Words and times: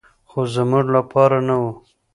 خو 0.29 0.39
زموږ 0.55 0.85
لپاره 0.95 1.37
نه 1.47 1.55
و. 1.61 1.63